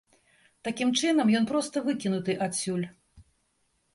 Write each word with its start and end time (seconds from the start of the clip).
Такім 0.67 0.93
чынам 1.01 1.27
ён 1.41 1.45
проста 1.51 1.83
выкінуты 1.89 2.37
адсюль. 2.45 2.85